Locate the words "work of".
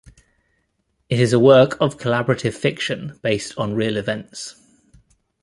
1.37-1.99